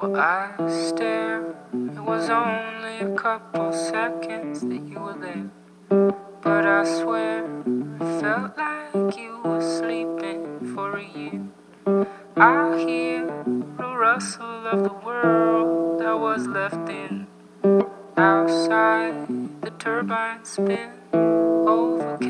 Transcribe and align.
Well, 0.00 0.14
I 0.14 0.52
stare. 0.68 1.56
It 1.72 1.98
was 1.98 2.30
only 2.30 3.00
a 3.00 3.16
couple 3.16 3.72
seconds 3.72 4.60
that 4.60 4.82
you 4.86 5.00
were 5.00 5.18
there. 5.18 5.50
But 6.40 6.66
I 6.66 6.84
swear, 6.84 7.44
it 7.44 8.20
felt 8.20 8.56
like 8.56 9.18
you 9.18 9.40
were 9.44 9.60
sleeping 9.60 10.72
for 10.72 10.98
a 10.98 11.04
year. 11.04 11.42
I 12.36 12.78
hear 12.78 13.26
the 13.44 13.96
rustle 13.98 14.68
of 14.68 14.84
the 14.84 14.94
world 15.04 16.00
I 16.00 16.14
was 16.14 16.46
left 16.46 16.88
in. 16.88 17.26
Outside, 18.16 19.26
the 19.62 19.72
turbines 19.80 20.50
spin, 20.50 20.90
overcast 21.12 22.27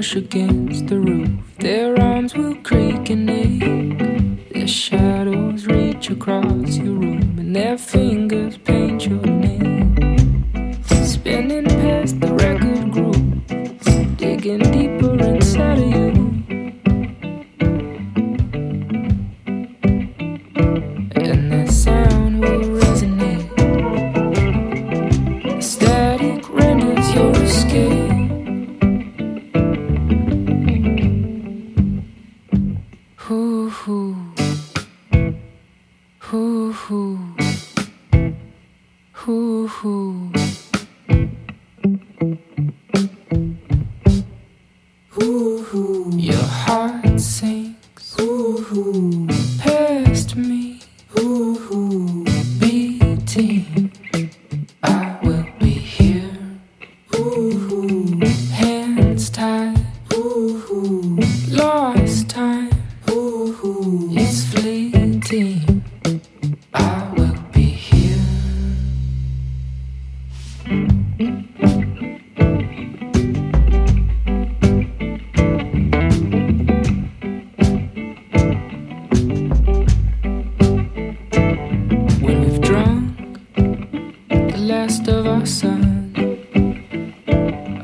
brush 0.00 0.16
against 0.16 0.86
the 0.86 0.98
roof. 0.98 1.28
Their 1.58 2.00
arms 2.00 2.34
will 2.34 2.54
creak 2.62 3.10
and 3.10 3.28
ache. 3.28 4.50
Their 4.50 4.66
shadows 4.66 5.66
reach 5.66 6.08
across 6.08 6.78
your 6.78 6.94
room, 6.94 7.36
and 7.38 7.54
their 7.54 7.76
fingers 7.76 8.56
paint 8.56 9.04
your 9.04 9.20
name. 9.20 10.82
Spinning 11.04 11.66
past 11.66 12.18
the 12.18 12.32
record 12.32 12.92
groove, 12.92 14.16
digging 14.16 14.64
deeper 14.72 14.89
Hoo 36.30 36.72
hoo. 36.72 37.18
Hoo 39.12 39.66
hoo. 39.66 40.32
Hoo 45.08 45.62
hoo. 45.64 46.12
Your 46.16 46.36
heart 46.36 47.20
sinks. 47.20 48.14
Hoo 48.16 48.58
hoo. 48.58 49.39
Of 84.98 85.24
our 85.24 85.46
sun, 85.46 86.12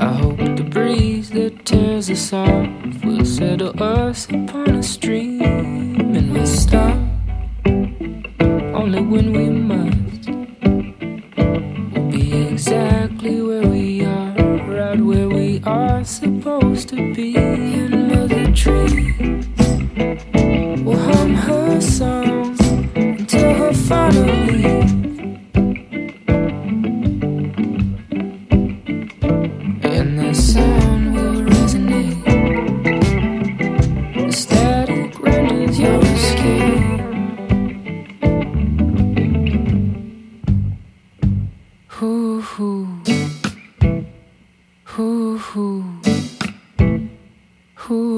I 0.00 0.12
hope 0.12 0.38
the 0.38 0.64
breeze 0.64 1.30
that 1.30 1.64
tears 1.64 2.10
us 2.10 2.32
off 2.32 2.68
will 3.04 3.24
settle 3.24 3.80
us 3.80 4.24
upon 4.24 4.70
a 4.70 4.82
stream 4.82 5.40
and 5.40 6.32
we'll 6.32 6.46
stop 6.46 6.98
only 8.74 9.02
when 9.02 9.32
we 9.32 9.48
must. 9.50 10.28
We'll 11.92 12.10
be 12.10 12.48
exactly 12.48 13.40
where 13.40 13.68
we 13.68 14.04
are, 14.04 14.34
right 14.66 14.98
where 15.00 15.28
we 15.28 15.62
are 15.62 16.04
supposed 16.04 16.88
to 16.88 17.14
be. 17.14 17.36
And 17.36 18.08
Mother 18.08 18.52
Tree 18.52 19.12
will 20.82 20.98
hum 20.98 21.34
her 21.34 21.80
song 21.80 22.35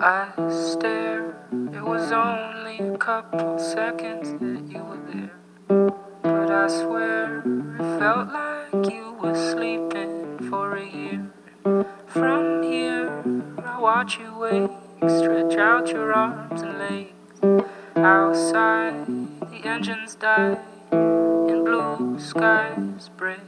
I 0.00 0.28
stare. 0.48 1.34
It 1.50 1.82
was 1.82 2.12
only 2.12 2.78
a 2.78 2.96
couple 2.98 3.58
seconds 3.58 4.30
that 4.30 4.72
you 4.72 4.84
were 4.84 5.00
there. 5.12 5.92
But 6.22 6.50
I 6.52 6.68
swear 6.68 7.38
it 7.38 7.98
felt 7.98 8.28
like 8.32 8.92
you 8.92 9.16
were 9.20 9.34
sleeping 9.34 10.38
for 10.48 10.76
a 10.76 10.86
year. 10.86 11.26
From 12.06 12.62
here, 12.62 13.24
I 13.64 13.80
watch 13.80 14.18
you 14.18 14.38
wake, 14.38 14.70
stretch 15.00 15.58
out 15.58 15.88
your 15.88 16.12
arms 16.12 16.62
and 16.62 16.78
legs. 16.78 17.66
Outside, 17.96 19.04
the 19.50 19.60
engines 19.64 20.14
die, 20.14 20.58
and 20.92 21.64
blue 21.64 22.20
skies 22.20 23.10
break. 23.16 23.40